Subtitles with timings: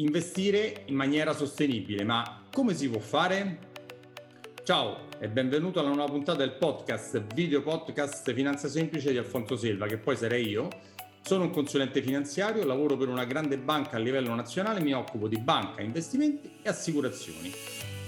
[0.00, 3.58] Investire in maniera sostenibile, ma come si può fare?
[4.62, 9.88] Ciao e benvenuto alla nuova puntata del podcast, video podcast Finanza Semplice di Alfonso Selva,
[9.88, 10.68] che poi sarei io.
[11.20, 15.38] Sono un consulente finanziario, lavoro per una grande banca a livello nazionale, mi occupo di
[15.40, 17.50] banca, investimenti e assicurazioni.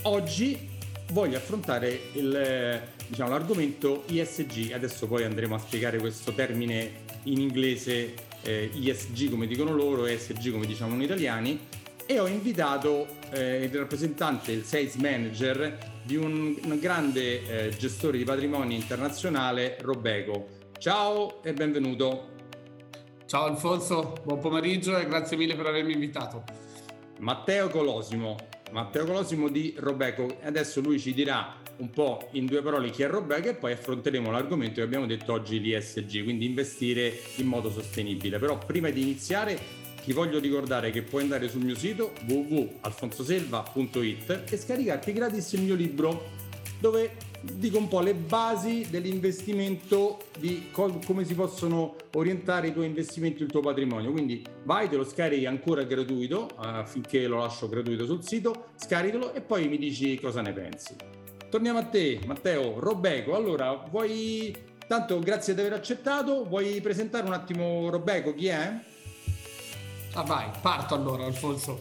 [0.02, 0.68] Oggi
[1.10, 8.14] voglio affrontare il, diciamo, l'argomento ISG, adesso poi andremo a spiegare questo termine in inglese
[8.42, 11.78] eh, ISG come dicono loro, ESG come diciamo noi italiani,
[12.10, 18.18] e ho invitato eh, il rappresentante, il sales manager di un, un grande eh, gestore
[18.18, 20.48] di patrimonio internazionale, Robeco.
[20.76, 22.30] Ciao e benvenuto.
[23.26, 26.42] Ciao Alfonso, buon pomeriggio e grazie mille per avermi invitato.
[27.20, 28.34] Matteo Colosimo,
[28.72, 30.38] Matteo Colosimo di Robeco.
[30.42, 34.32] Adesso lui ci dirà un po' in due parole chi è Robeco e poi affronteremo
[34.32, 38.40] l'argomento che abbiamo detto oggi di ESG, quindi investire in modo sostenibile.
[38.40, 44.56] Però prima di iniziare ti voglio ricordare che puoi andare sul mio sito www.alfonsoselva.it e
[44.56, 46.38] scaricarti gratis il mio libro
[46.80, 52.86] dove dico un po' le basi dell'investimento, di co- come si possono orientare i tuoi
[52.86, 54.12] investimenti, il tuo patrimonio.
[54.12, 59.40] Quindi vai, te lo scarichi ancora gratuito, affinché lo lascio gratuito sul sito, scaricalo e
[59.40, 60.94] poi mi dici cosa ne pensi.
[61.48, 63.34] Torniamo a te, Matteo, Robeco.
[63.34, 64.54] Allora, vuoi,
[64.86, 68.80] tanto grazie di aver accettato, vuoi presentare un attimo Robeco, chi è?
[70.14, 71.78] Ah vai, parto allora Alfonso.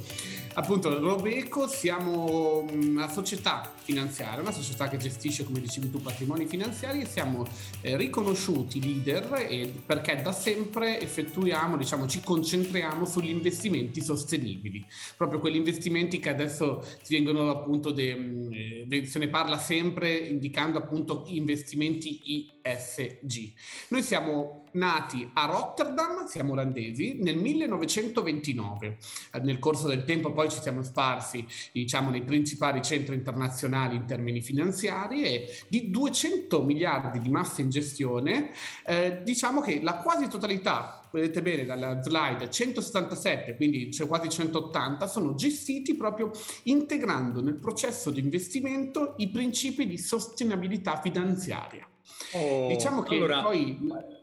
[0.53, 7.01] Appunto, Robeco siamo una società finanziaria, una società che gestisce, come dicevi tu, patrimoni finanziari
[7.01, 7.47] e siamo
[7.81, 14.85] eh, riconosciuti leader eh, perché da sempre effettuiamo, diciamo, ci concentriamo sugli investimenti sostenibili,
[15.17, 20.77] proprio quegli investimenti che adesso si vengono appunto, de, de, se ne parla sempre indicando
[20.77, 23.53] appunto investimenti ESG.
[23.89, 28.97] Noi siamo nati a Rotterdam, siamo olandesi, nel 1929.
[29.41, 34.41] Nel corso del tempo poi ci siamo sparsi diciamo, nei principali centri internazionali in termini
[34.41, 38.51] finanziari e di 200 miliardi di massa in gestione,
[38.85, 45.07] eh, diciamo che la quasi totalità, vedete bene dalla slide, 177, quindi c'è quasi 180,
[45.07, 46.31] sono gestiti proprio
[46.63, 51.87] integrando nel processo di investimento i principi di sostenibilità finanziaria.
[52.33, 53.41] Oh, diciamo che allora...
[53.41, 54.18] poi eh,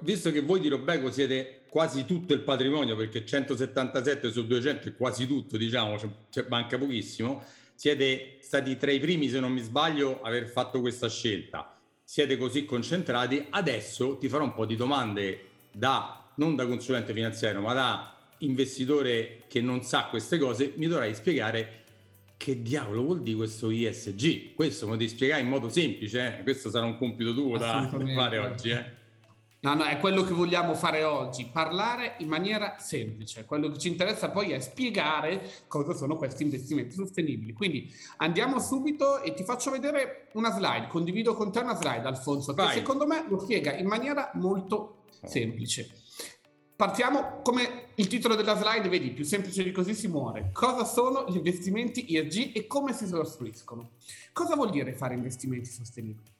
[0.00, 4.94] visto che voi di Robeco siete quasi tutto il patrimonio, perché 177 su 200 è
[4.94, 5.96] quasi tutto, diciamo,
[6.30, 7.42] c'è, manca pochissimo,
[7.74, 11.78] siete stati tra i primi, se non mi sbaglio, a aver fatto questa scelta.
[12.04, 13.46] Siete così concentrati.
[13.48, 19.44] Adesso ti farò un po' di domande da, non da consulente finanziario, ma da investitore
[19.48, 20.74] che non sa queste cose.
[20.76, 21.80] Mi dovrai spiegare
[22.36, 24.54] che diavolo vuol dire questo ISG.
[24.54, 26.38] Questo me lo devi spiegare in modo semplice.
[26.38, 26.42] Eh?
[26.42, 28.70] Questo sarà un compito tuo da fare oggi.
[28.70, 29.00] Eh?
[29.62, 33.44] No, no, è quello che vogliamo fare oggi, parlare in maniera semplice.
[33.44, 37.52] Quello che ci interessa poi è spiegare cosa sono questi investimenti sostenibili.
[37.52, 42.54] Quindi andiamo subito e ti faccio vedere una slide, condivido con te una slide, Alfonso,
[42.54, 42.66] Vai.
[42.66, 45.88] che secondo me lo spiega in maniera molto semplice.
[46.74, 50.50] Partiamo come il titolo della slide, vedi, più semplice di così si muore.
[50.52, 53.90] Cosa sono gli investimenti ESG e come si costruiscono?
[54.32, 56.31] Cosa vuol dire fare investimenti sostenibili?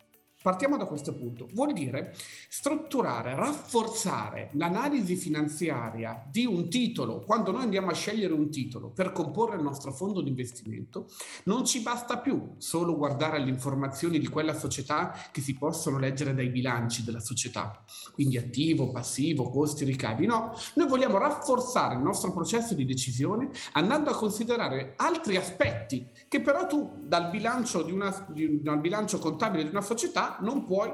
[0.42, 1.48] Partiamo da questo punto.
[1.52, 2.14] Vuol dire
[2.48, 7.20] strutturare, rafforzare l'analisi finanziaria di un titolo.
[7.20, 11.08] Quando noi andiamo a scegliere un titolo per comporre il nostro fondo di investimento,
[11.44, 16.34] non ci basta più solo guardare alle informazioni di quella società che si possono leggere
[16.34, 20.26] dai bilanci della società, quindi attivo, passivo, costi, ricavi.
[20.26, 26.40] No, noi vogliamo rafforzare il nostro processo di decisione andando a considerare altri aspetti che
[26.40, 30.92] però tu dal bilancio, una, di, dal bilancio contabile di una società non puoi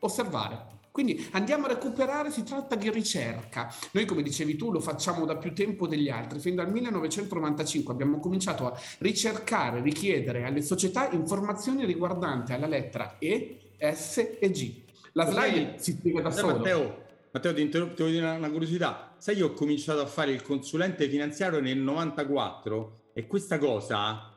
[0.00, 0.70] osservare.
[0.92, 3.72] Quindi andiamo a recuperare, si tratta di ricerca.
[3.92, 6.38] Noi, come dicevi tu, lo facciamo da più tempo degli altri.
[6.38, 13.72] Fin dal 1995 abbiamo cominciato a ricercare, richiedere alle società informazioni riguardanti alla lettera E,
[13.78, 14.82] S e G.
[15.12, 16.58] La slide si spiega da solo.
[16.58, 19.14] Matteo, Matteo, ti interrompo, ti voglio dire una curiosità.
[19.16, 24.31] Sai, io ho cominciato a fare il consulente finanziario nel 94 e questa cosa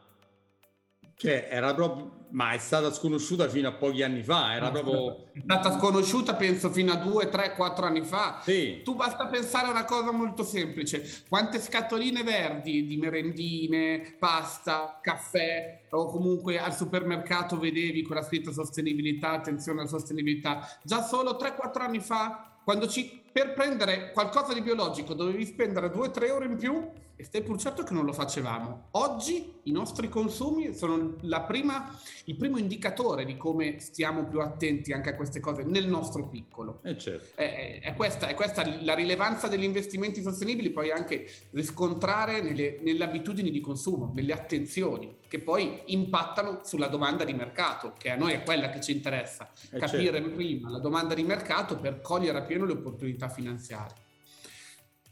[1.18, 5.32] cioè, era proprio, ma è stata sconosciuta fino a pochi anni fa, era proprio...
[5.32, 8.42] È stata sconosciuta penso fino a due, tre, quattro anni fa.
[8.44, 8.82] Sì.
[8.84, 15.84] Tu basta pensare a una cosa molto semplice, quante scatoline verdi di merendine, pasta, caffè
[15.92, 22.02] o comunque al supermercato vedevi quella scritta sostenibilità, attenzione alla sostenibilità, già solo 3-4 anni
[22.02, 27.24] fa, quando ci, per prendere qualcosa di biologico dovevi spendere 2-3 euro in più, e
[27.24, 28.88] stai pur certo che non lo facevamo.
[28.92, 31.16] Oggi i nostri consumi sono
[31.48, 36.28] prima, il primo indicatore di come stiamo più attenti anche a queste cose nel nostro
[36.28, 36.82] piccolo.
[36.84, 37.40] Eh certo.
[37.40, 43.04] è, è, questa, è, questa, la rilevanza degli investimenti sostenibili, poi anche riscontrare nelle, nelle
[43.04, 48.34] abitudini di consumo, nelle attenzioni, che poi impattano sulla domanda di mercato, che a noi
[48.34, 50.36] è quella che ci interessa, eh capire certo.
[50.36, 54.04] prima la domanda di mercato per cogliere a pieno le opportunità finanziarie.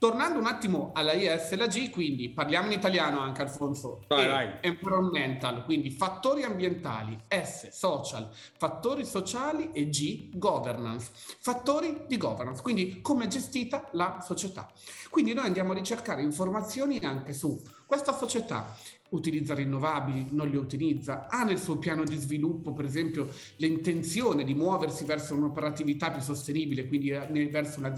[0.04, 4.04] Tornando un attimo alla IS e la G, quindi parliamo in italiano anche Alfonso.
[4.10, 4.50] Vai, vai.
[4.60, 13.00] Environmental, quindi fattori ambientali, S, social, fattori sociali e G, governance, fattori di governance, quindi
[13.00, 14.70] come è gestita la società.
[15.10, 18.76] Quindi noi andiamo a ricercare informazioni anche su questa società
[19.12, 24.54] utilizza rinnovabili, non li utilizza, ha nel suo piano di sviluppo, per esempio, l'intenzione di
[24.54, 27.90] muoversi verso un'operatività più sostenibile, quindi eh, verso una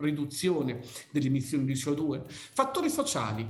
[0.00, 0.80] riduzione
[1.10, 2.22] delle emissioni di CO2.
[2.26, 3.46] Fattori sociali.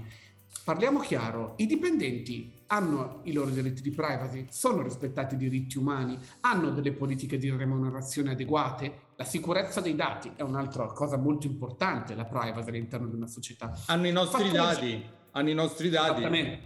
[0.62, 6.18] Parliamo chiaro, i dipendenti hanno i loro diritti di privacy, sono rispettati i diritti umani,
[6.40, 12.14] hanno delle politiche di remunerazione adeguate, la sicurezza dei dati è un'altra cosa molto importante,
[12.14, 13.76] la privacy all'interno di una società.
[13.86, 16.22] Hanno i nostri Fattori dati hanno i nostri dati.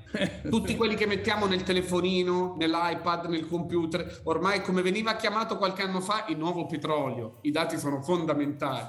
[0.49, 6.01] Tutti quelli che mettiamo nel telefonino, nell'iPad, nel computer, ormai come veniva chiamato qualche anno
[6.01, 7.39] fa il nuovo petrolio.
[7.43, 8.89] I dati sono fondamentali.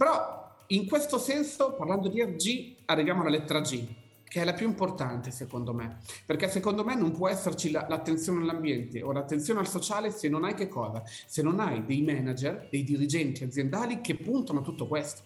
[0.00, 3.86] Però in questo senso, parlando di RG, arriviamo alla lettera G,
[4.24, 8.40] che è la più importante secondo me, perché secondo me non può esserci la, l'attenzione
[8.40, 11.02] all'ambiente o l'attenzione al sociale se non hai che cosa?
[11.04, 15.20] Se non hai dei manager, dei dirigenti aziendali che puntano a tutto questo.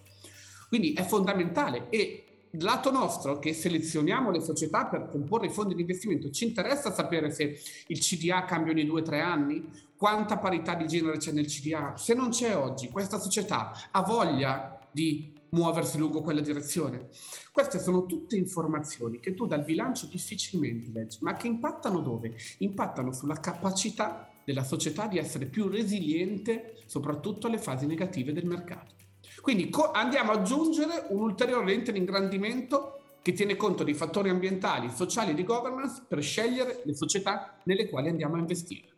[0.66, 5.80] Quindi è fondamentale e lato nostro che selezioniamo le società per comporre i fondi di
[5.80, 7.58] investimento, ci interessa sapere se
[7.88, 11.96] il CDA cambia ogni due o tre anni, quanta parità di genere c'è nel CDA.
[11.96, 17.08] Se non c'è oggi, questa società ha voglia di muoversi lungo quella direzione.
[17.52, 22.34] Queste sono tutte informazioni che tu dal bilancio difficilmente leggi, ma che impattano dove?
[22.58, 29.03] Impattano sulla capacità della società di essere più resiliente soprattutto alle fasi negative del mercato.
[29.44, 34.30] Quindi co- andiamo ad aggiungere un ulteriore lente di ingrandimento che tiene conto di fattori
[34.30, 38.88] ambientali, sociali e di governance per scegliere le società nelle quali andiamo a investire.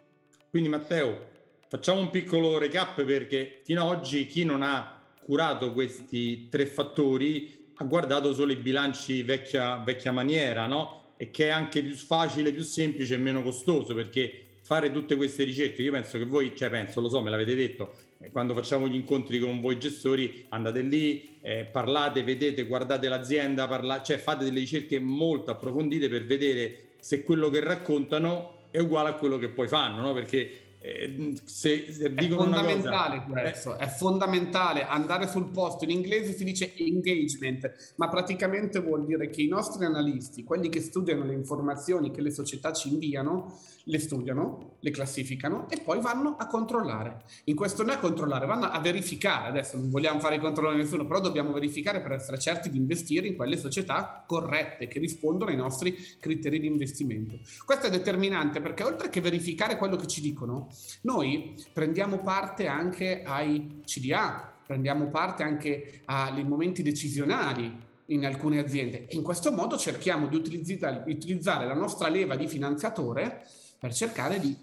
[0.49, 1.19] Quindi Matteo,
[1.67, 7.73] facciamo un piccolo recap perché fino ad oggi chi non ha curato questi tre fattori
[7.75, 11.15] ha guardato solo i bilanci vecchia, vecchia maniera, no?
[11.17, 15.43] E che è anche più facile, più semplice e meno costoso perché fare tutte queste
[15.43, 17.95] ricerche, io penso che voi, cioè penso, lo so, me l'avete detto,
[18.33, 24.03] quando facciamo gli incontri con voi gestori andate lì, eh, parlate, vedete, guardate l'azienda, parla-
[24.03, 29.15] cioè fate delle ricerche molto approfondite per vedere se quello che raccontano è uguale a
[29.15, 30.13] quello che poi fanno, no?
[30.13, 33.85] perché eh, se, se è fondamentale cosa, questo, eh.
[33.85, 35.85] è fondamentale andare sul posto.
[35.85, 40.81] In inglese si dice engagement, ma praticamente vuol dire che i nostri analisti, quelli che
[40.81, 46.37] studiano le informazioni che le società ci inviano, le studiano, le classificano e poi vanno
[46.39, 47.23] a controllare.
[47.45, 49.49] In questo non è controllare, vanno a verificare.
[49.49, 52.79] Adesso non vogliamo fare i controlli a nessuno, però dobbiamo verificare per essere certi di
[52.79, 57.39] investire in quelle società corrette che rispondono ai nostri criteri di investimento.
[57.65, 60.66] Questo è determinante perché oltre che verificare quello che ci dicono,
[61.03, 69.07] noi prendiamo parte anche ai CDA, prendiamo parte anche ai momenti decisionali in alcune aziende
[69.07, 73.45] e in questo modo cerchiamo di utilizzare la nostra leva di finanziatore
[73.79, 74.57] per cercare di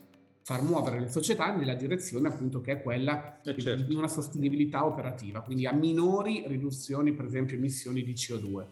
[0.44, 3.84] far muovere le società nella direzione appunto che è quella eh certo.
[3.84, 8.66] di una sostenibilità operativa, quindi a minori riduzioni per esempio emissioni di CO2.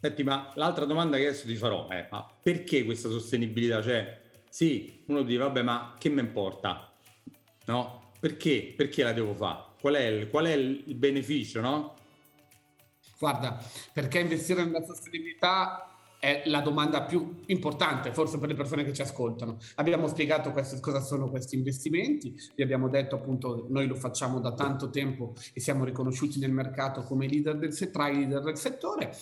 [0.00, 3.82] Senti, ma l'altra domanda che adesso ti farò è ma perché questa sostenibilità?
[3.82, 4.20] Cioè,
[4.56, 6.90] sì, uno dice, vabbè, ma che mi importa?
[7.66, 8.12] No?
[8.18, 8.72] Perché?
[8.74, 9.74] Perché la devo fare?
[9.78, 11.94] Qual è il, qual è il beneficio, no?
[13.18, 18.94] Guarda, perché investire nella sostenibilità è la domanda più importante, forse per le persone che
[18.94, 19.58] ci ascoltano.
[19.74, 24.54] Abbiamo spiegato questi, cosa sono questi investimenti, vi abbiamo detto appunto noi lo facciamo da
[24.54, 29.14] tanto tempo e siamo riconosciuti nel mercato come leader del, tra i leader del settore.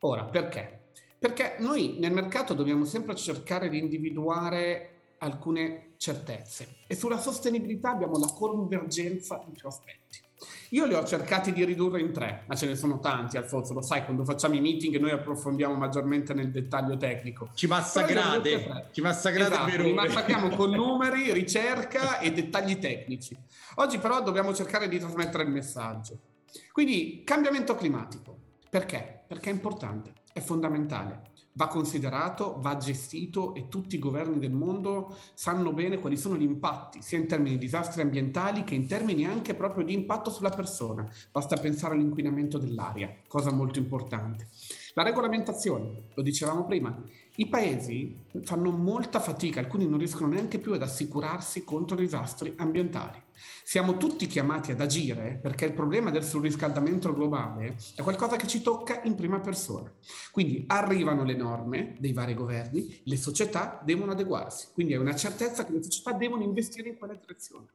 [0.00, 0.83] Ora, perché?
[1.24, 8.18] Perché noi nel mercato dobbiamo sempre cercare di individuare alcune certezze e sulla sostenibilità abbiamo
[8.18, 10.20] la convergenza di più aspetti.
[10.72, 13.80] Io li ho cercati di ridurre in tre, ma ce ne sono tanti, Alfonso, lo
[13.80, 17.48] sai, quando facciamo i meeting noi approfondiamo maggiormente nel dettaglio tecnico.
[17.54, 23.34] Ci massacrate, ci massacrate esatto, per massacriamo con numeri, ricerca e dettagli tecnici.
[23.76, 26.18] Oggi però dobbiamo cercare di trasmettere il messaggio.
[26.70, 28.36] Quindi, cambiamento climatico.
[28.68, 29.22] Perché?
[29.26, 31.30] Perché è importante è fondamentale.
[31.52, 36.42] Va considerato, va gestito e tutti i governi del mondo sanno bene quali sono gli
[36.42, 40.50] impatti, sia in termini di disastri ambientali che in termini anche proprio di impatto sulla
[40.50, 41.08] persona.
[41.30, 44.48] Basta pensare all'inquinamento dell'aria, cosa molto importante.
[44.96, 46.96] La regolamentazione, lo dicevamo prima,
[47.34, 53.20] i paesi fanno molta fatica, alcuni non riescono neanche più ad assicurarsi contro disastri ambientali.
[53.64, 58.62] Siamo tutti chiamati ad agire perché il problema del surriscaldamento globale è qualcosa che ci
[58.62, 59.92] tocca in prima persona.
[60.30, 65.64] Quindi arrivano le norme dei vari governi, le società devono adeguarsi, quindi è una certezza
[65.64, 67.66] che le società devono investire in quella direzione.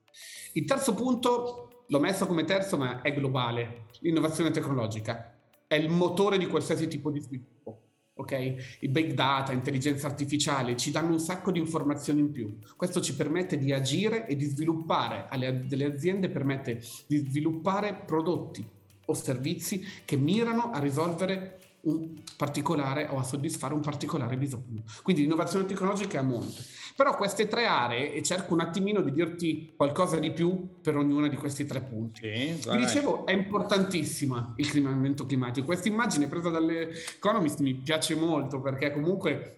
[0.54, 5.34] Il terzo punto, l'ho messo come terzo, ma è globale, l'innovazione tecnologica.
[5.70, 7.82] È il motore di qualsiasi tipo di sviluppo
[8.20, 8.78] ok?
[8.80, 12.58] I big data, intelligenza artificiale ci danno un sacco di informazioni in più.
[12.76, 18.68] Questo ci permette di agire e di sviluppare, alle delle aziende permette di sviluppare prodotti
[19.06, 21.60] o servizi che mirano a risolvere
[21.90, 24.84] un particolare o a soddisfare un particolare bisogno.
[25.04, 26.62] Quindi l'innovazione tecnologica è a monte.
[26.96, 31.28] Però queste tre aree, e cerco un attimino di dirti qualcosa di più per ognuna
[31.28, 32.22] di questi tre punti.
[32.22, 35.66] Sì, Vi dicevo, è importantissima il cambiamento climatico.
[35.66, 39.56] Questa immagine presa dall'Economist mi piace molto perché comunque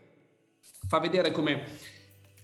[0.88, 1.64] fa vedere come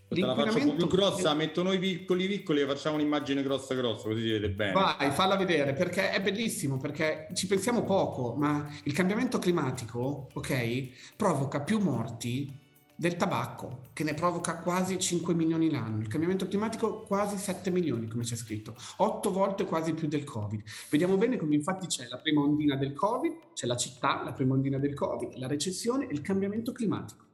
[0.10, 3.76] Te la faccio un po' più grossa, metto noi piccoli piccoli e facciamo un'immagine grossa
[3.76, 4.72] grossa, così si vede bene.
[4.72, 11.16] Vai, falla vedere, perché è bellissimo, perché ci pensiamo poco, ma il cambiamento climatico, ok,
[11.18, 12.58] provoca più morti
[12.96, 16.00] del tabacco, che ne provoca quasi 5 milioni l'anno.
[16.00, 20.64] Il cambiamento climatico quasi 7 milioni, come c'è scritto, 8 volte quasi più del Covid.
[20.90, 24.54] Vediamo bene come infatti c'è la prima ondina del Covid, c'è la città, la prima
[24.54, 27.26] ondina del Covid, la recessione e il cambiamento climatico.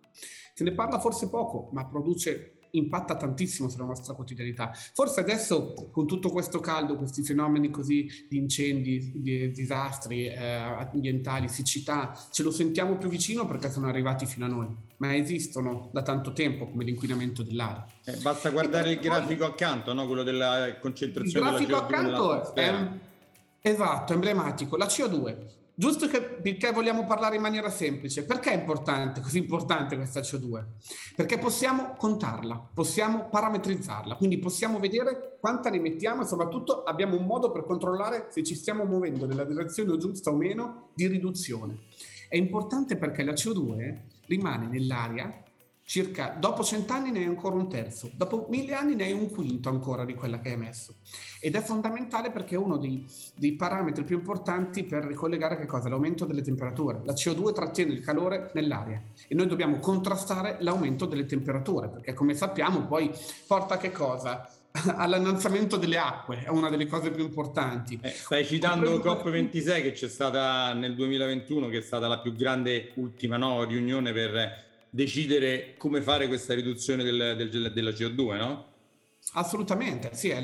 [0.55, 4.71] Se ne parla forse poco, ma produce impatta tantissimo sulla nostra quotidianità.
[4.93, 11.47] Forse adesso con tutto questo caldo, questi fenomeni così di incendi, di disastri eh, ambientali,
[11.49, 16.01] siccità, ce lo sentiamo più vicino perché sono arrivati fino a noi, ma esistono da
[16.01, 17.85] tanto tempo come l'inquinamento dell'aria.
[18.05, 20.05] Eh, basta guardare il grafico accanto, no?
[20.07, 22.89] quello della concentrazione il grafico accanto è
[23.61, 24.77] esatto, emblematico.
[24.77, 28.25] La CO2 Giusto che, perché vogliamo parlare in maniera semplice.
[28.25, 30.63] Perché è importante, così importante questa CO2?
[31.15, 37.25] Perché possiamo contarla, possiamo parametrizzarla, quindi possiamo vedere quanta ne mettiamo e soprattutto abbiamo un
[37.25, 41.79] modo per controllare se ci stiamo muovendo nella direzione giusta o meno di riduzione.
[42.29, 45.42] È importante perché la CO2 rimane nell'aria
[45.85, 49.69] circa dopo cent'anni ne hai ancora un terzo, dopo mille anni ne hai un quinto
[49.69, 50.95] ancora di quella che hai messo.
[51.39, 55.89] Ed è fondamentale perché è uno dei, dei parametri più importanti per ricollegare che cosa?
[55.89, 57.01] L'aumento delle temperature.
[57.03, 62.33] La CO2 trattiene il calore nell'aria e noi dobbiamo contrastare l'aumento delle temperature, perché come
[62.33, 63.11] sappiamo poi
[63.45, 64.47] porta a che cosa?
[64.95, 67.99] all'annalzamento delle acque, è una delle cose più importanti.
[68.01, 72.91] Eh, stai citando COP26 che c'è stata nel 2021, che è stata la più grande
[72.95, 78.71] ultima no, riunione per decidere come fare questa riduzione del, del, della CO2, no?
[79.35, 80.39] Assolutamente, sì, è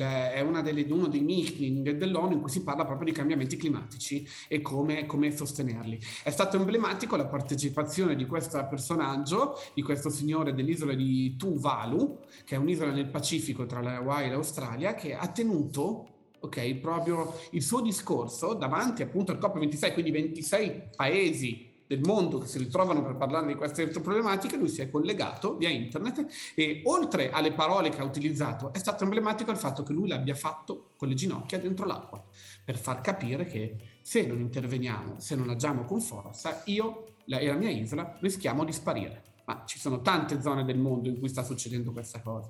[0.63, 5.05] delle, uno dei meeting dell'ONU in cui si parla proprio di cambiamenti climatici e come,
[5.05, 5.99] come, sostenerli.
[6.23, 12.55] È stato emblematico la partecipazione di questo personaggio, di questo signore dell'isola di Tuvalu, che
[12.55, 16.07] è un'isola nel Pacifico tra le Hawaii e l'Australia, che ha tenuto
[16.39, 22.45] ok, proprio il suo discorso davanti appunto al COP26, quindi 26 paesi del mondo che
[22.45, 27.31] si ritrovano per parlare di queste problematiche, lui si è collegato via internet e oltre
[27.31, 31.07] alle parole che ha utilizzato è stato emblematico il fatto che lui l'abbia fatto con
[31.07, 32.23] le ginocchia dentro l'acqua,
[32.63, 37.55] per far capire che se non interveniamo, se non agiamo con forza, io e la
[37.55, 39.23] mia isola rischiamo di sparire.
[39.45, 42.49] Ma ci sono tante zone del mondo in cui sta succedendo questa cosa.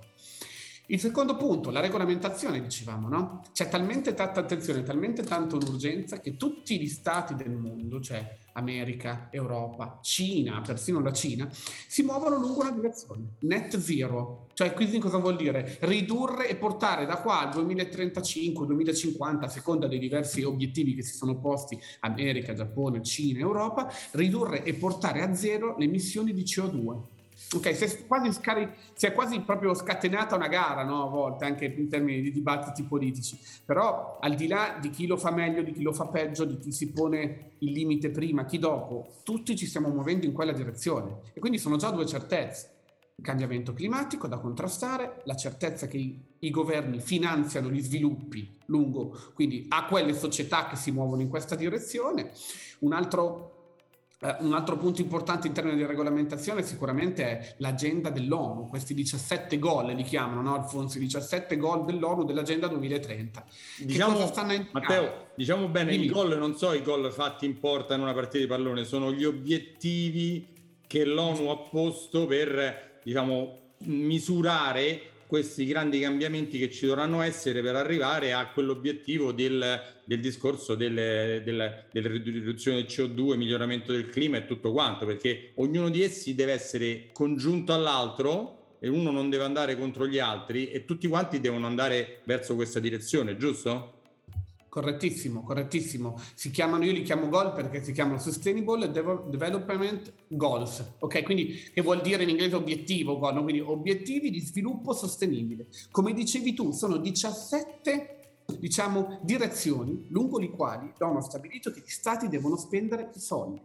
[0.91, 3.43] Il secondo punto, la regolamentazione, dicevamo, no?
[3.53, 9.27] C'è talmente tanta attenzione, talmente tanta un'urgenza che tutti gli stati del mondo, cioè America,
[9.29, 14.47] Europa, Cina, persino la Cina, si muovono lungo una direzione, net zero.
[14.53, 15.77] Cioè, quindi cosa vuol dire?
[15.81, 21.13] Ridurre e portare da qua al 2035, 2050, a seconda dei diversi obiettivi che si
[21.13, 27.17] sono posti America, Giappone, Cina, Europa, ridurre e portare a zero le emissioni di CO2
[27.51, 31.03] Ok, si è, quasi scari- si è quasi proprio scatenata una gara, no?
[31.03, 33.39] A volte, anche in termini di dibattiti politici.
[33.65, 36.59] Però, al di là di chi lo fa meglio, di chi lo fa peggio, di
[36.59, 41.21] chi si pone il limite prima, chi dopo, tutti ci stiamo muovendo in quella direzione.
[41.33, 42.75] E quindi sono già due certezze.
[43.15, 49.17] Il cambiamento climatico da contrastare, la certezza che i, i governi finanziano gli sviluppi lungo,
[49.33, 52.31] quindi a quelle società che si muovono in questa direzione.
[52.79, 53.58] Un altro
[54.21, 59.57] Uh, un altro punto importante in termini di regolamentazione sicuramente è l'agenda dell'ONU, questi 17
[59.59, 60.97] goal li chiamano, no Alfonso?
[60.97, 63.45] I 17 goal dell'ONU dell'agenda 2030.
[63.77, 64.19] Diciamo,
[64.71, 66.05] Matteo, diciamo bene, Dimmi.
[66.05, 69.13] i goal non so i goal fatti in porta in una partita di pallone, sono
[69.13, 70.47] gli obiettivi
[70.85, 77.75] che l'ONU ha posto per, diciamo, misurare questi grandi cambiamenti che ci dovranno essere per
[77.75, 84.37] arrivare a quell'obiettivo del, del discorso delle, delle, delle riduzione del CO2, miglioramento del clima
[84.37, 89.43] e tutto quanto, perché ognuno di essi deve essere congiunto all'altro e uno non deve
[89.43, 93.98] andare contro gli altri e tutti quanti devono andare verso questa direzione, giusto?
[94.69, 96.19] Correttissimo, correttissimo.
[96.35, 101.23] Si chiamano, io li chiamo goal perché si chiamano Sustainable Development Goals, ok?
[101.23, 103.43] Quindi che vuol dire in inglese obiettivo, goal, no?
[103.43, 105.67] quindi obiettivi di sviluppo sostenibile.
[105.89, 108.17] Come dicevi tu, sono 17
[108.59, 113.61] diciamo direzioni lungo le quali l'ONU ha stabilito che gli stati devono spendere soldi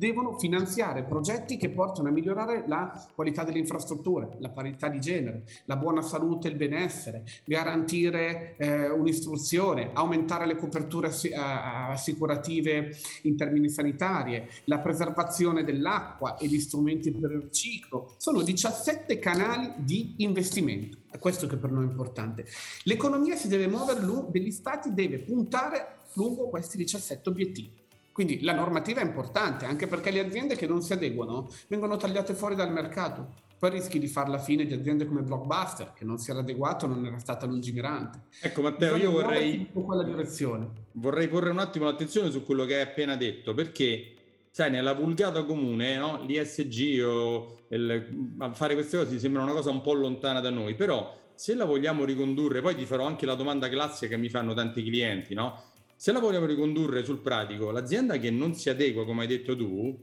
[0.00, 5.44] devono finanziare progetti che portano a migliorare la qualità delle infrastrutture, la parità di genere,
[5.66, 13.36] la buona salute e il benessere, garantire eh, un'istruzione, aumentare le coperture ass- assicurative in
[13.36, 18.14] termini sanitari, la preservazione dell'acqua e gli strumenti per il riciclo.
[18.16, 20.96] Sono 17 canali di investimento.
[21.10, 22.46] È questo che per noi è importante.
[22.84, 27.80] L'economia si deve muovere, degli stati deve puntare lungo questi 17 obiettivi.
[28.12, 32.34] Quindi la normativa è importante anche perché le aziende che non si adeguano vengono tagliate
[32.34, 33.48] fuori dal mercato.
[33.58, 36.86] Poi rischi di fare la fine di aziende come Blockbuster, che non si era adeguato,
[36.86, 38.22] non era stata lungimirante.
[38.40, 40.70] Ecco Matteo, Bisogna io vorrei, quella direzione.
[40.92, 44.14] vorrei porre un attimo l'attenzione su quello che hai appena detto, perché
[44.50, 46.22] sai, nella vulgata comune, no?
[46.24, 51.18] l'ISG o il, fare queste cose sembra una cosa un po' lontana da noi, però
[51.34, 54.82] se la vogliamo ricondurre, poi ti farò anche la domanda classica che mi fanno tanti
[54.82, 55.69] clienti, no?
[56.02, 59.94] Se la vogliamo ricondurre sul pratico, l'azienda che non si adegua, come hai detto tu,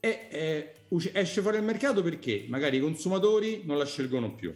[0.00, 0.74] è, è,
[1.12, 4.52] esce fuori dal mercato perché magari i consumatori non la scelgono più.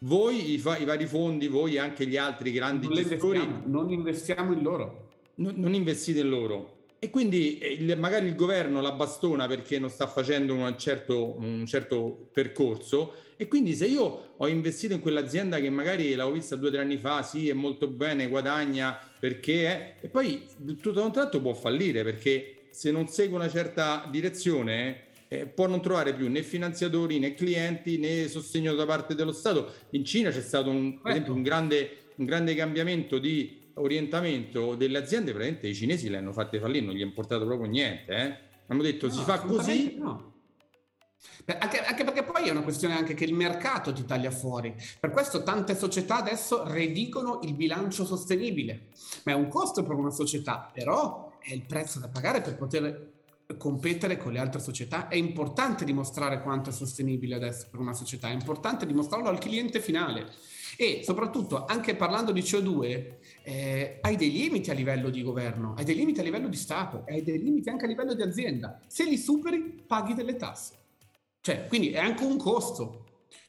[0.00, 3.48] Voi, i, fa, i vari fondi, voi e anche gli altri grandi non gestori...
[3.66, 5.10] Non investiamo in loro.
[5.36, 6.78] Non, non investite in loro.
[7.04, 11.36] E quindi eh, il, magari il governo la bastona perché non sta facendo un certo,
[11.38, 13.12] un certo percorso.
[13.36, 16.80] E quindi se io ho investito in quell'azienda che magari l'avevo vista due o tre
[16.80, 21.42] anni fa, sì, è molto bene, guadagna perché è, e poi tutto da un tratto
[21.42, 26.42] può fallire perché se non segue una certa direzione eh, può non trovare più né
[26.42, 29.74] finanziatori né clienti né sostegno da parte dello Stato.
[29.90, 35.32] In Cina c'è stato un, esempio un grande, un grande cambiamento di orientamento delle aziende,
[35.32, 38.14] praticamente i cinesi le hanno fatte fallire, non gli hanno portato proprio niente.
[38.14, 38.38] Eh?
[38.68, 39.96] Hanno detto no, si fa così.
[39.98, 40.32] No
[41.58, 44.74] anche, anche, perché poi è una questione anche che il mercato ti taglia fuori.
[44.98, 48.88] Per questo tante società adesso redigono il bilancio sostenibile.
[49.24, 53.12] Ma è un costo per una società, però è il prezzo da pagare per poter
[53.58, 55.08] competere con le altre società.
[55.08, 59.80] È importante dimostrare quanto è sostenibile adesso per una società, è importante dimostrarlo al cliente
[59.80, 60.30] finale.
[60.76, 65.84] E soprattutto, anche parlando di CO2, eh, hai dei limiti a livello di governo, hai
[65.84, 68.80] dei limiti a livello di Stato, hai dei limiti anche a livello di azienda.
[68.86, 70.74] Se li superi, paghi delle tasse.
[71.42, 73.03] Cioè, quindi è anche un costo.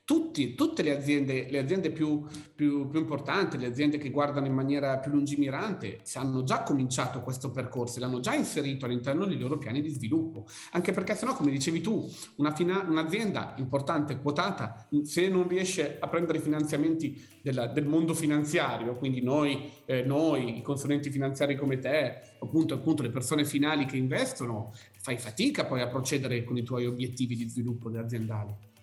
[0.05, 4.53] Tutti, tutte le aziende, le aziende più, più, più, importanti, le aziende che guardano in
[4.53, 9.81] maniera più lungimirante, hanno già cominciato questo percorso, l'hanno già inserito all'interno dei loro piani
[9.81, 10.45] di sviluppo.
[10.73, 12.07] Anche perché sennò, come dicevi tu,
[12.53, 19.23] fina, un'azienda importante, quotata, se non riesce a prendere finanziamenti della, del mondo finanziario, quindi
[19.23, 24.71] noi, eh, noi, i consulenti finanziari come te, appunto, appunto le persone finali che investono,
[24.99, 28.73] fai fatica poi a procedere con i tuoi obiettivi di sviluppo aziendali.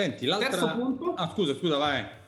[0.00, 0.48] Senti, l'altra...
[0.48, 1.14] Terzo punto...
[1.14, 2.18] Ah, scusa, scusa, vai.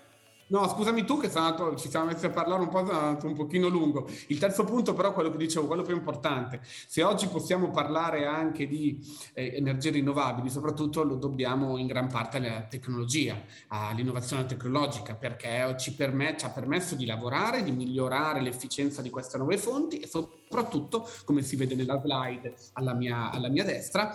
[0.48, 2.80] No, scusami tu che andato, ci siamo messi a parlare un po',
[3.26, 4.06] un pochino lungo.
[4.26, 8.66] Il terzo punto però, quello che dicevo, quello più importante, se oggi possiamo parlare anche
[8.66, 9.00] di
[9.32, 13.34] eh, energie rinnovabili, soprattutto lo dobbiamo in gran parte alla tecnologia,
[13.68, 19.38] all'innovazione tecnologica, perché ci, permet- ci ha permesso di lavorare, di migliorare l'efficienza di queste
[19.38, 24.14] nuove fonti e soprattutto, come si vede nella slide alla mia, alla mia destra,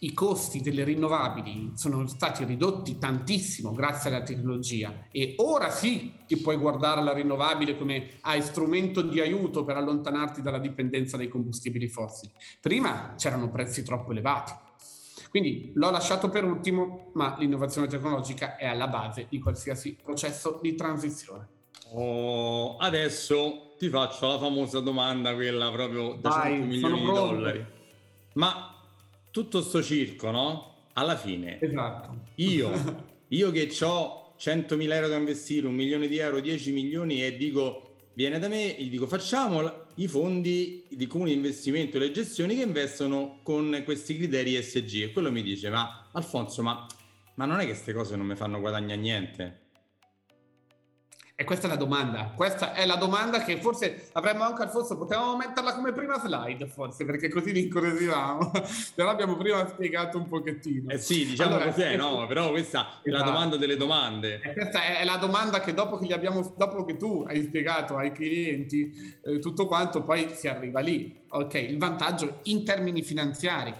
[0.00, 6.36] i costi delle rinnovabili sono stati ridotti tantissimo grazie alla tecnologia e ora sì che
[6.38, 11.88] puoi guardare la rinnovabile come hai strumento di aiuto per allontanarti dalla dipendenza dai combustibili
[11.88, 12.30] fossili.
[12.60, 14.52] Prima c'erano prezzi troppo elevati.
[15.30, 20.74] Quindi l'ho lasciato per ultimo, ma l'innovazione tecnologica è alla base di qualsiasi processo di
[20.74, 21.48] transizione.
[21.92, 27.66] Oh, adesso ti faccio la famosa domanda, quella proprio da 100 milioni di dollari.
[28.34, 28.67] Ma
[29.38, 30.74] tutto sto circo, no?
[30.94, 32.24] Alla fine, esatto.
[32.36, 32.72] io,
[33.28, 37.82] io che ho 100.000 euro da investire, un milione di euro, 10 milioni e dico
[38.14, 42.62] viene da me, gli dico facciamo i fondi di comune investimento e le gestioni che
[42.62, 46.84] investono con questi criteri SG e quello mi dice ma Alfonso ma,
[47.34, 49.60] ma non è che queste cose non mi fanno guadagnare niente?
[51.40, 54.96] E questa è la domanda, questa è la domanda che forse avremmo anche al forse,
[54.96, 58.50] potevamo metterla come prima slide forse, perché così li incuriosivamo,
[58.96, 60.90] però abbiamo prima spiegato un pochettino.
[60.90, 62.26] Eh sì, diciamo allora, così, no?
[62.26, 63.30] Però questa è la esatto.
[63.30, 64.40] domanda delle domande.
[64.42, 67.96] E questa è la domanda che dopo che, gli abbiamo, dopo che tu hai spiegato
[67.96, 71.24] ai clienti eh, tutto quanto, poi si arriva lì.
[71.28, 73.72] Ok, il vantaggio in termini finanziari.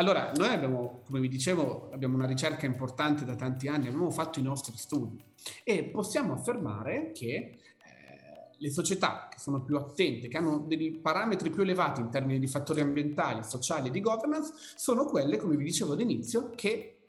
[0.00, 4.38] Allora, noi abbiamo, come vi dicevo, abbiamo una ricerca importante da tanti anni, abbiamo fatto
[4.38, 5.22] i nostri studi
[5.62, 7.58] e possiamo affermare che eh,
[8.56, 12.46] le società che sono più attente, che hanno dei parametri più elevati in termini di
[12.46, 17.00] fattori ambientali, sociali e di governance, sono quelle, come vi dicevo all'inizio, che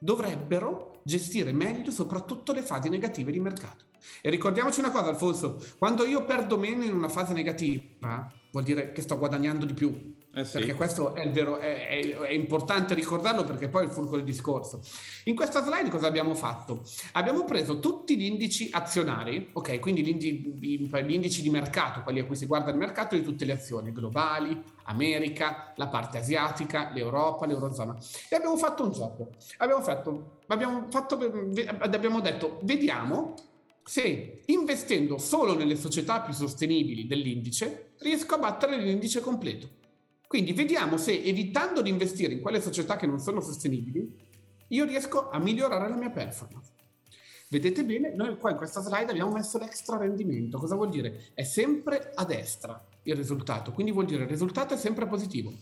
[0.00, 3.84] dovrebbero gestire meglio soprattutto le fasi negative di mercato.
[4.20, 8.90] E ricordiamoci una cosa, Alfonso, quando io perdo meno in una fase negativa, vuol dire
[8.90, 10.18] che sto guadagnando di più.
[10.32, 10.58] Eh sì.
[10.58, 14.24] Perché questo è, vero, è, è, è, importante ricordarlo perché poi è il fulcro del
[14.24, 14.80] discorso.
[15.24, 16.84] In questa slide cosa abbiamo fatto?
[17.12, 20.16] Abbiamo preso tutti gli indici azionari, ok, quindi gli,
[20.56, 23.90] gli indici di mercato, quelli a cui si guarda il mercato di tutte le azioni
[23.90, 27.98] globali, America, la parte asiatica, l'Europa, l'Eurozona.
[28.28, 29.30] E abbiamo fatto un gioco.
[29.56, 31.18] Abbiamo, fatto, abbiamo, fatto,
[31.80, 33.34] abbiamo detto, vediamo
[33.82, 39.78] se investendo solo nelle società più sostenibili dell'indice riesco a battere l'indice completo.
[40.30, 44.14] Quindi vediamo se evitando di investire in quelle società che non sono sostenibili,
[44.68, 46.70] io riesco a migliorare la mia performance.
[47.48, 50.56] Vedete bene, noi qua in questa slide abbiamo messo l'extra rendimento.
[50.56, 51.32] Cosa vuol dire?
[51.34, 55.52] È sempre a destra il risultato, quindi vuol dire il risultato è sempre positivo.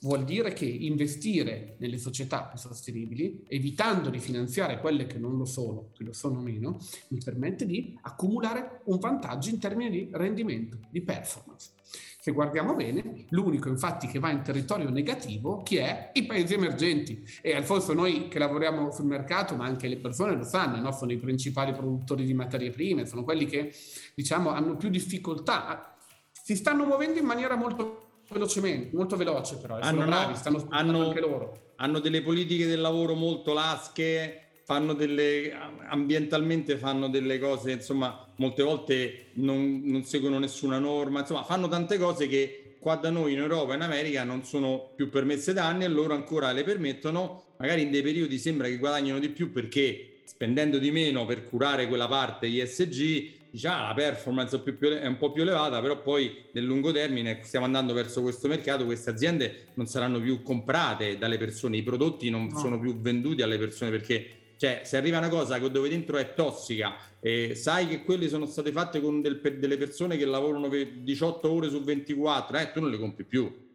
[0.00, 5.46] Vuol dire che investire nelle società più sostenibili, evitando di finanziare quelle che non lo
[5.46, 10.76] sono, che lo sono meno, mi permette di accumulare un vantaggio in termini di rendimento,
[10.90, 11.70] di performance.
[12.20, 16.10] Se guardiamo bene, l'unico infatti che va in territorio negativo chi è?
[16.14, 17.24] I paesi emergenti.
[17.40, 20.90] E Alfonso, noi che lavoriamo sul mercato, ma anche le persone lo sanno, no?
[20.90, 23.72] sono i principali produttori di materie prime, sono quelli che
[24.16, 25.96] diciamo hanno più difficoltà.
[26.32, 31.20] Si stanno muovendo in maniera molto velocemente, molto veloce però, hanno, bravi, stanno hanno, anche
[31.20, 31.72] loro.
[31.76, 35.50] Hanno delle politiche del lavoro molto lasche, fanno delle
[35.86, 41.96] ambientalmente fanno delle cose insomma molte volte non, non, seguono nessuna norma insomma fanno tante
[41.96, 45.64] cose che qua da noi in Europa e in America non sono più permesse da
[45.64, 49.50] anni e loro ancora le permettono magari in dei periodi sembra che guadagnino di più
[49.52, 54.62] perché spendendo di meno per curare quella parte ISG diciamo la performance
[55.00, 58.84] è, un po' più elevata, però poi nel lungo termine stiamo andando verso questo mercato,
[58.84, 62.58] queste aziende non saranno più comprate dalle persone, i prodotti non no.
[62.58, 66.96] sono più venduti alle persone perché cioè, se arriva una cosa dove dentro è tossica
[67.20, 71.50] e sai che quelle sono state fatte con del, delle persone che lavorano per 18
[71.50, 73.67] ore su 24, eh, tu non le compri più.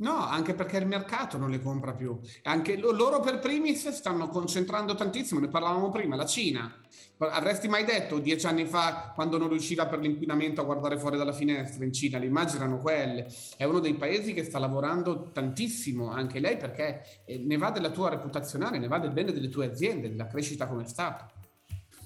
[0.00, 2.20] No, anche perché il mercato non le compra più.
[2.44, 6.72] Anche loro per primis stanno concentrando tantissimo, ne parlavamo prima, la Cina.
[7.18, 11.32] Avresti mai detto dieci anni fa, quando non riusciva per l'inquinamento a guardare fuori dalla
[11.32, 13.26] finestra in Cina, le immagini erano quelle.
[13.56, 17.90] È uno dei paesi che sta lavorando tantissimo, anche lei, perché eh, ne va della
[17.90, 21.26] tua reputazionale, ne va del bene delle tue aziende, della crescita come Stato.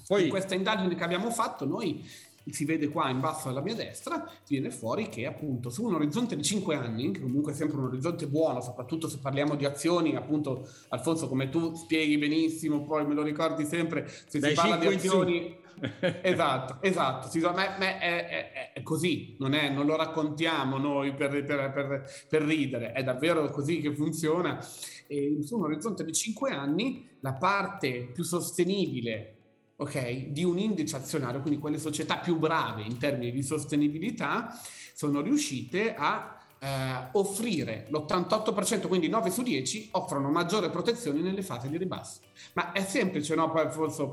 [0.07, 2.03] Poi, in questa indagine che abbiamo fatto, noi
[2.51, 6.35] si vede qua in basso alla mia destra, viene fuori che appunto su un orizzonte
[6.35, 10.15] di 5 anni, che comunque è sempre un orizzonte buono, soprattutto se parliamo di azioni,
[10.15, 14.77] appunto Alfonso come tu spieghi benissimo, poi me lo ricordi sempre, se Dai si parla
[14.77, 15.61] di azioni...
[16.21, 21.13] esatto, esatto, si, ma, ma è, è, è, così, non, è, non, lo raccontiamo noi
[21.15, 24.63] per, per, per, per, ridere, è davvero così che funziona.
[25.07, 29.42] E su un orizzonte di 5 anni la parte più sostenibile
[29.83, 34.57] ok, di un indice azionario, quindi quelle società più brave in termini di sostenibilità,
[34.93, 41.67] sono riuscite a eh, offrire l'88%, quindi 9 su 10, offrono maggiore protezione nelle fasi
[41.67, 42.21] di ribasso.
[42.53, 43.51] Ma è semplice, no?
[43.51, 44.09] Poi forse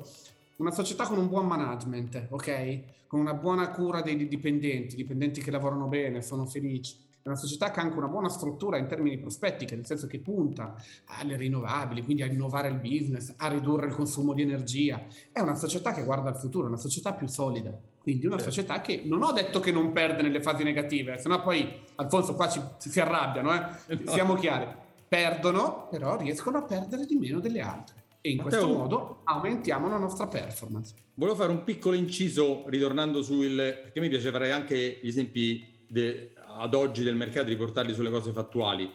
[0.57, 2.81] una società con un buon management, ok?
[3.07, 7.81] Con una buona cura dei dipendenti, dipendenti che lavorano bene, sono felici una società che
[7.81, 10.75] ha anche una buona struttura in termini prospettiche, nel senso che punta
[11.07, 15.05] alle rinnovabili, quindi a rinnovare il business, a ridurre il consumo di energia.
[15.31, 17.77] È una società che guarda al futuro, è una società più solida.
[18.01, 18.51] Quindi una certo.
[18.51, 22.49] società che non ho detto che non perde nelle fasi negative, sennò poi Alfonso qua
[22.49, 24.01] ci, si arrabbiano, eh?
[24.07, 24.67] siamo chiari.
[25.07, 29.89] Perdono, però riescono a perdere di meno delle altre e in Matteo, questo modo aumentiamo
[29.89, 30.95] la nostra performance.
[31.15, 36.33] Volevo fare un piccolo inciso ritornando sul perché mi piace fare anche gli esempi de,
[36.61, 38.91] ad oggi del mercato di portarli sulle cose fattuali.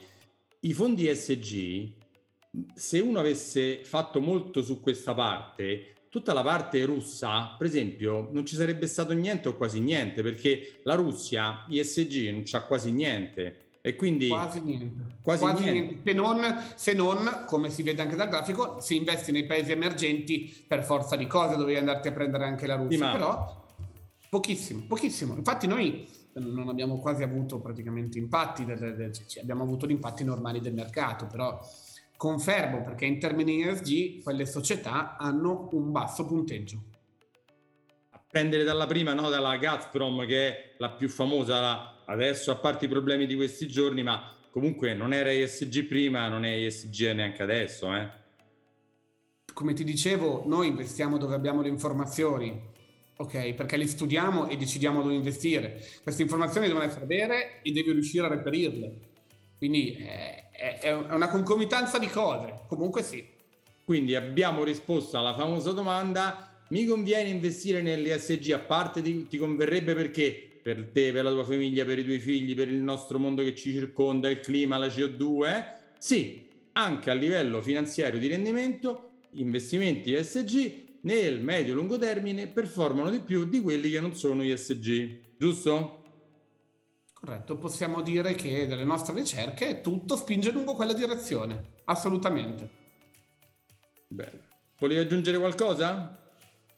[0.61, 1.91] I fondi SG,
[2.73, 8.45] se uno avesse fatto molto su questa parte, tutta la parte russa, per esempio, non
[8.45, 13.61] ci sarebbe stato niente o quasi niente, perché la Russia, ISG, non c'ha quasi niente.
[13.81, 15.13] E quindi quasi niente.
[15.21, 15.81] Quasi, quasi niente.
[15.81, 16.09] niente.
[16.09, 20.65] Se, non, se, non, come si vede anche dal grafico, si investe nei paesi emergenti
[20.67, 22.97] per forza di cose, dovevi andarti a prendere anche la Russia.
[22.97, 23.11] Sì, ma...
[23.11, 23.63] Però
[24.35, 25.35] Pochissimo, pochissimo.
[25.37, 26.05] Infatti noi
[26.39, 30.73] non abbiamo quasi avuto praticamente impatti, del, del, cioè abbiamo avuto gli impatti normali del
[30.73, 31.59] mercato, però
[32.17, 36.83] confermo perché in termini ESG quelle società hanno un basso punteggio.
[38.11, 42.85] A prendere dalla prima, no, dalla Gazprom che è la più famosa adesso, a parte
[42.85, 47.43] i problemi di questi giorni, ma comunque non era ESG prima, non è ESG neanche
[47.43, 47.93] adesso.
[47.95, 48.09] Eh.
[49.53, 52.73] Come ti dicevo, noi investiamo dove abbiamo le informazioni,
[53.17, 53.53] ok?
[53.53, 55.81] Perché le studiamo e decidiamo dove investire.
[56.03, 58.93] Queste informazioni devono essere vere e devi riuscire a reperirle.
[59.57, 62.61] Quindi è, è una concomitanza di cose.
[62.67, 63.25] Comunque sì.
[63.83, 68.51] Quindi abbiamo risposto alla famosa domanda: mi conviene investire nell'ESG?
[68.51, 70.49] A parte ti, ti converrebbe perché?
[70.61, 73.53] Per te, per la tua famiglia, per i tuoi figli, per il nostro mondo che
[73.53, 75.63] ci circonda, il clima, la CO2?
[75.99, 83.45] Sì, anche a livello finanziario di rendimento, investimenti ESG nel medio-lungo termine performano di più
[83.45, 86.03] di quelli che non sono ISG, giusto?
[87.13, 92.69] Corretto, possiamo dire che dalle nostre ricerche tutto spinge lungo quella direzione, assolutamente.
[94.07, 94.47] Bene.
[94.79, 96.19] Volevi aggiungere qualcosa?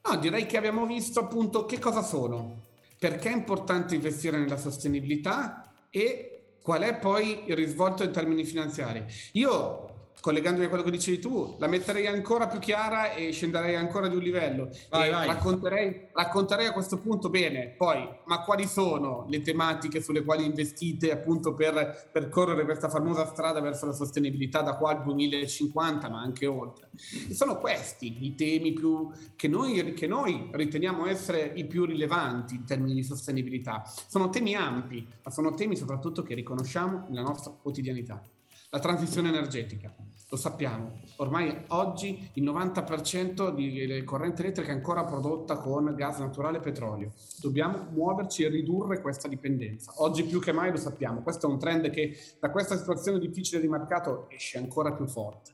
[0.04, 2.63] No, direi che abbiamo visto appunto che cosa sono,
[3.00, 9.06] perché è importante investire nella sostenibilità e qual è poi il risvolto in termini finanziari.
[9.34, 9.87] Io
[10.20, 14.16] collegandomi a quello che dicevi tu, la metterei ancora più chiara e scenderei ancora di
[14.16, 14.70] un livello.
[14.90, 15.28] Vai, vai.
[15.28, 21.12] Racconterei, racconterei, a questo punto bene, poi, ma quali sono le tematiche sulle quali investite
[21.12, 26.46] appunto per percorrere questa famosa strada verso la sostenibilità da qua al 2050, ma anche
[26.46, 26.90] oltre?
[27.30, 32.56] E sono questi i temi più, che, noi, che noi riteniamo essere i più rilevanti
[32.56, 33.84] in termini di sostenibilità.
[34.08, 38.22] Sono temi ampi, ma sono temi soprattutto che riconosciamo nella nostra quotidianità.
[38.70, 39.96] La transizione energetica,
[40.30, 46.58] lo sappiamo, ormai oggi il 90% di corrente elettrica è ancora prodotta con gas naturale
[46.58, 47.13] e petrolio.
[47.40, 49.94] Dobbiamo muoverci e ridurre questa dipendenza.
[49.98, 53.62] Oggi più che mai lo sappiamo, questo è un trend che da questa situazione difficile
[53.62, 55.52] di mercato esce ancora più forte.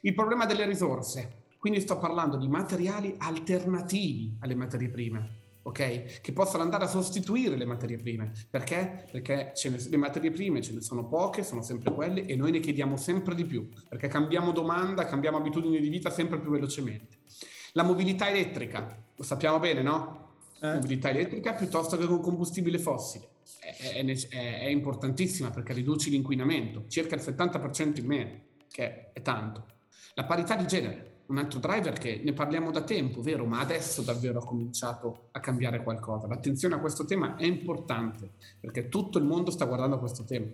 [0.00, 5.37] Il problema delle risorse, quindi sto parlando di materiali alternativi alle materie prime
[5.68, 6.20] ok?
[6.20, 8.32] Che possano andare a sostituire le materie prime.
[8.50, 9.04] Perché?
[9.10, 12.60] Perché ne, le materie prime ce ne sono poche, sono sempre quelle e noi ne
[12.60, 17.18] chiediamo sempre di più, perché cambiamo domanda, cambiamo abitudini di vita sempre più velocemente.
[17.72, 20.26] La mobilità elettrica, lo sappiamo bene, no?
[20.60, 20.72] Eh.
[20.74, 23.28] Mobilità elettrica piuttosto che con combustibile fossile.
[23.60, 29.66] È, è, è, importantissima perché riduce l'inquinamento, circa il 70% in meno, che è tanto.
[30.14, 34.02] La parità di genere un altro driver che ne parliamo da tempo, vero, ma adesso
[34.02, 36.26] davvero ha cominciato a cambiare qualcosa.
[36.26, 40.46] L'attenzione a questo tema è importante perché tutto il mondo sta guardando questo tema.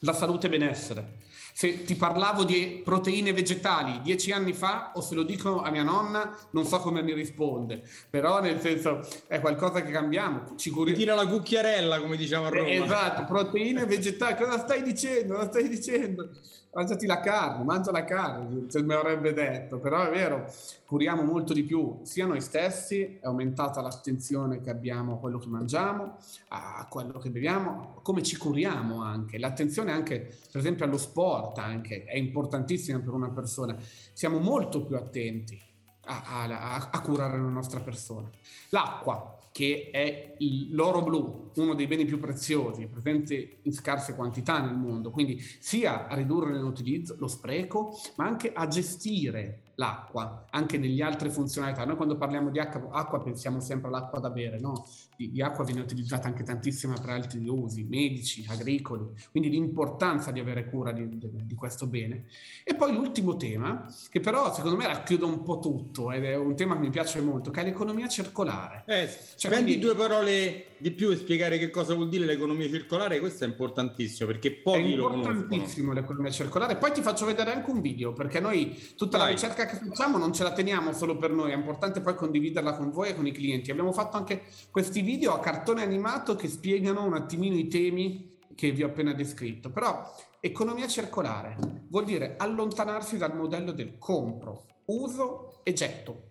[0.00, 1.16] La salute e benessere.
[1.58, 5.82] Se ti parlavo di proteine vegetali dieci anni fa o se lo dico a mia
[5.82, 10.54] nonna, non so come mi risponde, però nel senso è qualcosa che cambiamo.
[10.54, 12.68] Ci curi- tira la cucchiarella, come diciamo a Roma.
[12.68, 15.34] Esatto, proteine vegetali, cosa stai dicendo?
[15.34, 16.30] Cosa stai dicendo?
[16.78, 20.46] mangiati la carne, mangia la carne, se mi avrebbe detto, però è vero,
[20.86, 25.48] curiamo molto di più sia noi stessi, è aumentata l'attenzione che abbiamo a quello che
[25.48, 26.18] mangiamo,
[26.48, 32.04] a quello che beviamo, come ci curiamo anche, l'attenzione anche per esempio allo sport anche,
[32.04, 33.76] è importantissima per una persona,
[34.12, 35.60] siamo molto più attenti
[36.04, 38.30] a, a, a curare la nostra persona.
[38.70, 40.36] L'acqua, che è
[40.70, 46.06] l'oro blu, uno dei beni più preziosi, presente in scarse quantità nel mondo, quindi sia
[46.06, 51.84] a ridurre l'utilizzo, lo spreco, ma anche a gestire l'acqua, anche nelle altre funzionalità.
[51.84, 54.84] Noi quando parliamo di acqua, acqua pensiamo sempre all'acqua da bere, no?
[55.16, 60.40] Di, di, acqua viene utilizzata anche tantissima per altri usi, medici, agricoli, quindi l'importanza di
[60.40, 62.26] avere cura di, di, questo bene.
[62.64, 66.56] E poi l'ultimo tema, che però secondo me racchiude un po' tutto, ed è un
[66.56, 68.82] tema che mi piace molto, che è l'economia circolare.
[68.86, 72.68] Eh, cioè, prendi quindi, due parole di più e spiegare che cosa vuol dire l'economia
[72.68, 75.34] circolare, questo è importantissimo, perché pochi lo conoscono.
[75.34, 76.76] È importantissimo l'economia circolare.
[76.76, 79.28] Poi ti faccio vedere anche un video, perché noi tutta Vai.
[79.28, 82.74] la ricerca che facciamo non ce la teniamo solo per noi, è importante poi condividerla
[82.74, 83.70] con voi e con i clienti.
[83.70, 88.72] Abbiamo fatto anche questi video a cartone animato che spiegano un attimino i temi che
[88.72, 89.70] vi ho appena descritto.
[89.70, 91.56] Però economia circolare
[91.88, 96.30] vuol dire allontanarsi dal modello del compro, uso e getto.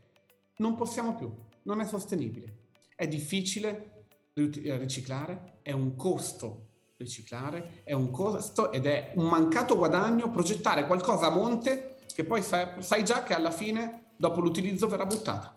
[0.57, 1.31] Non possiamo più,
[1.63, 2.55] non è sostenibile.
[2.95, 6.65] È difficile riciclare, è un costo
[6.97, 12.41] riciclare, è un costo ed è un mancato guadagno progettare qualcosa a monte che poi
[12.41, 15.55] sai, sai già che alla fine, dopo l'utilizzo, verrà buttata.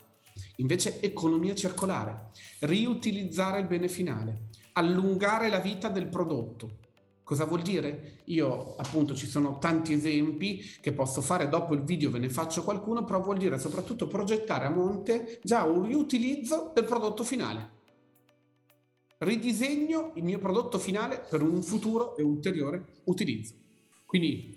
[0.57, 6.77] Invece economia circolare, riutilizzare il bene finale, allungare la vita del prodotto.
[7.25, 8.19] Cosa vuol dire?
[8.25, 12.63] Io appunto ci sono tanti esempi che posso fare dopo il video, ve ne faccio
[12.63, 17.71] qualcuno, però vuol dire soprattutto progettare a monte già un riutilizzo del prodotto finale.
[19.17, 23.55] ridisegno il mio prodotto finale per un futuro e ulteriore utilizzo.
[24.05, 24.55] Quindi,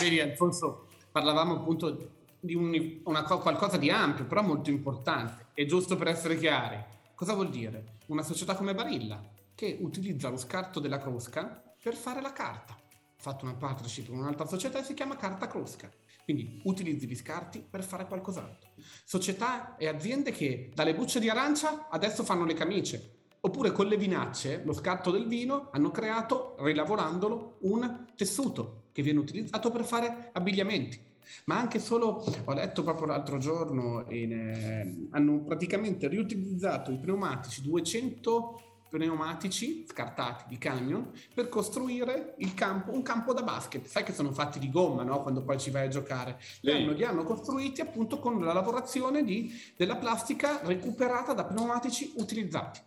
[0.00, 0.85] vedi Alfonso,
[1.16, 5.46] parlavamo appunto di un, una, qualcosa di ampio, però molto importante.
[5.54, 6.78] E giusto per essere chiari,
[7.14, 8.00] cosa vuol dire?
[8.08, 12.74] Una società come Barilla, che utilizza lo scarto della crosca per fare la carta.
[12.74, 15.90] Ha fatto una partnership con un'altra società e si chiama Carta Crosca.
[16.22, 18.72] Quindi utilizzi gli scarti per fare qualcos'altro.
[19.02, 23.96] Società e aziende che dalle bucce di arancia adesso fanno le camicie, Oppure con le
[23.96, 30.30] vinacce, lo scatto del vino, hanno creato, rilavorandolo, un tessuto che viene utilizzato per fare
[30.32, 30.98] abbigliamenti.
[31.46, 37.62] Ma anche solo, ho letto proprio l'altro giorno, in, eh, hanno praticamente riutilizzato i pneumatici,
[37.62, 43.86] 200 pneumatici scartati di camion per costruire il campo, un campo da basket.
[43.86, 45.22] Sai che sono fatti di gomma, no?
[45.22, 46.38] Quando poi ci vai a giocare.
[46.60, 52.12] Li, hanno, li hanno costruiti appunto con la lavorazione di, della plastica recuperata da pneumatici
[52.16, 52.80] utilizzati.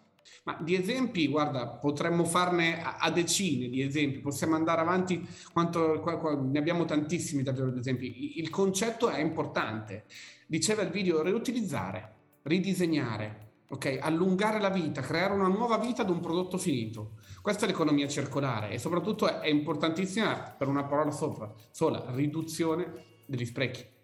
[0.43, 6.17] Ma di esempi, guarda, potremmo farne a, decine di esempi, possiamo andare avanti, quanto, qua,
[6.17, 8.39] qua, ne abbiamo tantissimi davvero di esempi.
[8.39, 10.06] Il concetto è importante.
[10.47, 13.99] Diceva il video, riutilizzare, ridisegnare, ok?
[14.02, 17.17] Allungare la vita, creare una nuova vita ad un prodotto finito.
[17.41, 23.06] Questa è l'economia circolare e soprattutto è, è importantissima per una parola sopra, sola, riduzione
[23.25, 23.97] degli sprechi.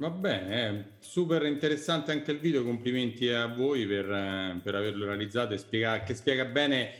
[0.00, 5.52] Va bene, super interessante anche il video, complimenti a voi per, eh, per averlo realizzato
[5.52, 6.90] e spiega, che spiega bene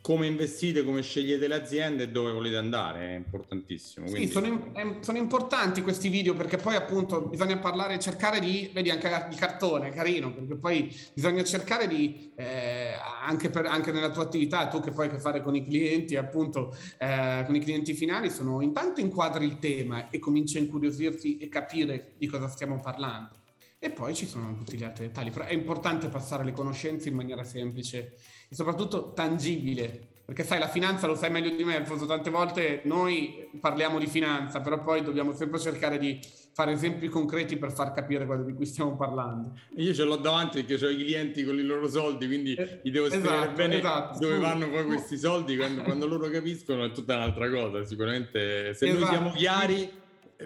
[0.00, 4.06] come investite, come scegliete le aziende e dove volete andare, è importantissimo.
[4.06, 4.26] Quindi...
[4.26, 9.08] Sì, sono, sono, importanti questi video perché poi appunto bisogna parlare, cercare di, vedi anche
[9.30, 14.68] il cartone, carino, perché poi bisogna cercare di, eh, anche, per, anche, nella tua attività,
[14.68, 17.92] tu che poi hai a che fare con i clienti, appunto eh, con i clienti
[17.92, 22.80] finali, sono intanto inquadri il tema e cominci a incuriosirti e capire di cosa stiamo
[22.80, 23.36] parlando.
[23.80, 27.14] E poi ci sono tutti gli altri dettagli, però è importante passare le conoscenze in
[27.14, 28.16] maniera semplice
[28.48, 32.82] e soprattutto tangibile, perché sai, la finanza lo sai meglio di me, Alfonso, tante volte
[32.84, 36.20] noi parliamo di finanza, però poi dobbiamo sempre cercare di
[36.52, 39.52] fare esempi concreti per far capire quello di cui stiamo parlando.
[39.76, 42.90] Io ce l'ho davanti perché ho i clienti con i loro soldi, quindi eh, gli
[42.90, 44.18] devo spiegare esatto, bene esatto.
[44.18, 48.86] dove vanno poi questi soldi, quando, quando, loro capiscono è tutta un'altra cosa, sicuramente se
[48.86, 48.98] esatto.
[48.98, 49.90] noi siamo chiari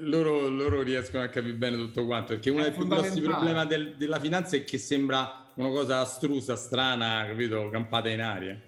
[0.01, 3.95] loro, loro, riescono a capire bene tutto quanto perché uno dei più grossi problemi del,
[3.97, 8.61] della finanza è che sembra una cosa astrusa, strana, capito, campata in aria.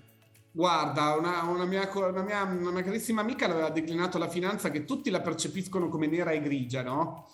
[0.51, 4.85] Guarda, una, una, mia, una, mia, una mia carissima amica aveva declinato la finanza che
[4.85, 7.27] tutti la percepiscono come nera e grigia, no?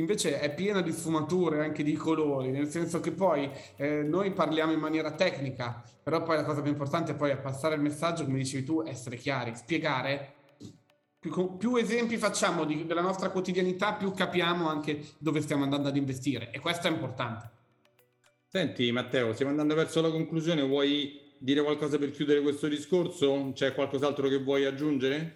[0.00, 4.72] invece è piena di sfumature, anche di colori, nel senso che poi eh, noi parliamo
[4.72, 8.38] in maniera tecnica, però poi la cosa più importante poi è passare il messaggio, come
[8.38, 10.34] dicevi tu, essere chiari, spiegare
[11.18, 15.96] più, più esempi facciamo di, della nostra quotidianità, più capiamo anche dove stiamo andando ad
[15.96, 17.56] investire e questo è importante.
[18.50, 23.50] Senti Matteo, stiamo andando verso la conclusione, vuoi dire qualcosa per chiudere questo discorso?
[23.52, 25.34] C'è qualcos'altro che vuoi aggiungere?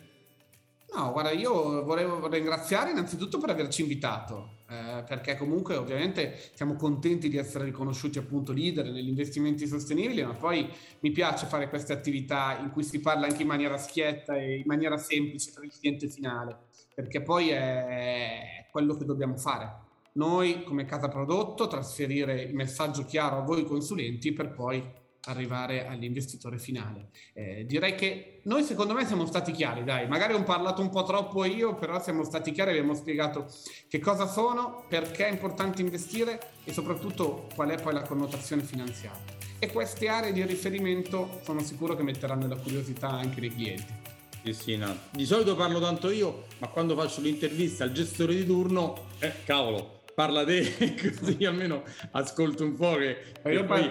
[0.95, 7.29] No, guarda, io volevo ringraziare innanzitutto per averci invitato, eh, perché comunque ovviamente siamo contenti
[7.29, 10.67] di essere riconosciuti appunto leader negli investimenti sostenibili, ma poi
[11.01, 14.65] mi piace fare queste attività in cui si parla anche in maniera schietta e in
[14.65, 16.61] maniera semplice per il cliente finale,
[16.95, 19.82] perché poi è quello che dobbiamo fare.
[20.15, 26.59] Noi come casa prodotto trasferire il messaggio chiaro a voi consulenti per poi arrivare all'investitore
[26.59, 27.11] finale.
[27.33, 31.05] Eh, direi che noi secondo me siamo stati chiari, dai, magari ho parlato un po'
[31.05, 33.47] troppo io, però siamo stati chiari, abbiamo spiegato
[33.89, 39.41] che cosa sono, perché è importante investire e soprattutto qual è poi la connotazione finanziaria.
[39.59, 44.01] E queste aree di riferimento sono sicuro che metteranno la curiosità anche nei clienti.
[44.43, 44.93] Sì, sì, no.
[45.11, 50.01] Di solito parlo tanto io, ma quando faccio l'intervista al gestore di turno, eh, cavolo,
[50.15, 53.17] parla te, così almeno ascolto un po' che...
[53.51, 53.91] Io poi...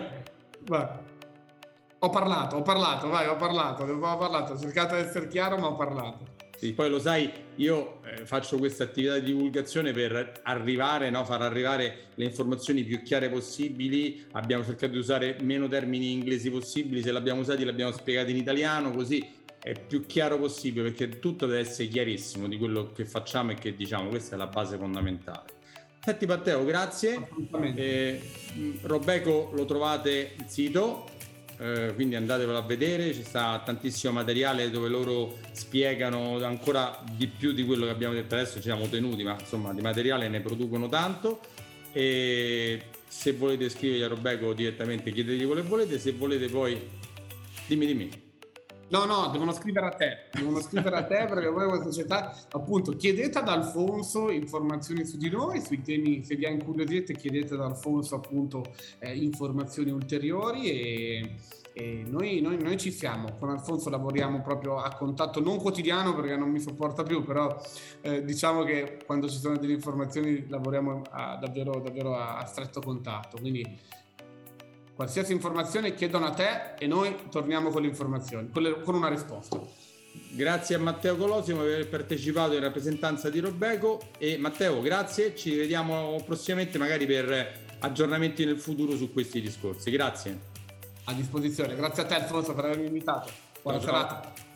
[0.66, 0.88] Vai.
[2.04, 5.68] Ho parlato, ho parlato, vai, ho parlato, ho parlato, ho cercato di essere chiaro, ma
[5.68, 6.40] ho parlato.
[6.62, 11.42] Sì, poi lo sai, io eh, faccio questa attività di divulgazione per arrivare, no, far
[11.42, 14.26] arrivare le informazioni più chiare possibili.
[14.34, 18.92] Abbiamo cercato di usare meno termini inglesi possibili, se l'abbiamo usati l'abbiamo spiegati in italiano,
[18.92, 19.28] così
[19.60, 23.76] è più chiaro possibile perché tutto deve essere chiarissimo di quello che facciamo e che
[23.76, 25.61] diciamo, questa è la base fondamentale.
[26.04, 27.28] Senti Matteo, grazie.
[27.76, 28.22] Eh,
[28.82, 31.06] Robeco lo trovate il sito
[31.62, 37.52] eh, quindi andatevelo a vedere, ci sta tantissimo materiale dove loro spiegano ancora di più
[37.52, 40.90] di quello che abbiamo detto adesso, ci siamo tenuti, ma insomma di materiale ne producono
[40.90, 41.40] tanto
[41.92, 46.82] e se volete scrivergli a Robeco direttamente chiedetegli quello che volete, se volete poi
[47.68, 48.21] dimmi dimmi.
[48.92, 52.92] No, no, devono scrivere a te, devono scrivere a te perché voi questa società, appunto,
[52.92, 57.62] chiedete ad Alfonso informazioni su di noi, sui temi, se vi ha incuriosite chiedete ad
[57.62, 58.66] Alfonso appunto
[59.00, 61.36] eh, informazioni ulteriori e,
[61.72, 66.36] e noi, noi, noi, ci siamo, con Alfonso lavoriamo proprio a contatto non quotidiano perché
[66.36, 67.62] non mi sopporta più, però
[68.02, 73.38] eh, diciamo che quando ci sono delle informazioni lavoriamo a, davvero, davvero a stretto contatto,
[73.40, 73.66] quindi
[75.02, 79.10] Qualsiasi informazione chiedono a te e noi torniamo con le informazioni, con, le, con una
[79.10, 79.60] risposta.
[80.30, 85.56] Grazie a Matteo Colosimo per aver partecipato in rappresentanza di Robeco e Matteo grazie, ci
[85.56, 89.90] vediamo prossimamente magari per aggiornamenti nel futuro su questi discorsi.
[89.90, 90.40] Grazie.
[91.06, 93.32] A disposizione, grazie a te Alfonso per avermi invitato.
[93.60, 94.22] Buona ciao, serata.
[94.36, 94.51] Ciao.